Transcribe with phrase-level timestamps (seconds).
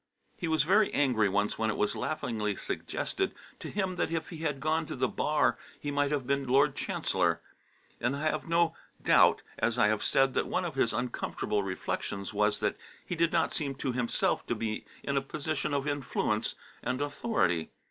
[0.35, 4.37] He was very angry once when it was laughingly suggested to him that if he
[4.37, 7.39] had gone to the Bar he might have been Lord Chancellor;
[7.99, 12.33] and I have no doubt, as I have said, that one of his uncomfortable reflections
[12.33, 16.55] was that he did not seem to himself to be in a position of influence
[16.81, 17.69] and authority.